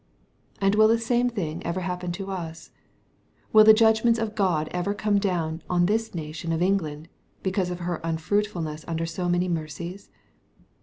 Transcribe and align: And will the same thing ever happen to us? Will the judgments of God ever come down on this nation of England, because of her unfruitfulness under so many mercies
And 0.59 0.73
will 0.73 0.87
the 0.87 0.97
same 0.97 1.29
thing 1.29 1.63
ever 1.63 1.81
happen 1.81 2.11
to 2.13 2.31
us? 2.31 2.71
Will 3.53 3.63
the 3.63 3.71
judgments 3.71 4.17
of 4.17 4.33
God 4.33 4.67
ever 4.71 4.95
come 4.95 5.19
down 5.19 5.61
on 5.69 5.85
this 5.85 6.15
nation 6.15 6.51
of 6.51 6.59
England, 6.59 7.07
because 7.43 7.69
of 7.69 7.81
her 7.81 8.01
unfruitfulness 8.03 8.83
under 8.87 9.05
so 9.05 9.29
many 9.29 9.47
mercies 9.47 10.09